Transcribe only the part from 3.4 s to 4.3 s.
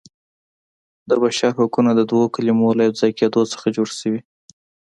څخه جوړ شوي.